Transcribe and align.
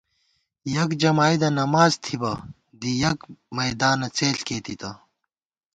یَک 0.75 0.89
جمائیدہ 1.01 1.49
نماڅ 1.59 1.91
تھِبہ، 2.03 2.33
دی 2.79 2.91
یَک 3.01 3.19
میدانہ 3.57 4.07
څېݪ 4.17 4.37
کېئی 4.47 4.63
تِتہ 4.65 4.91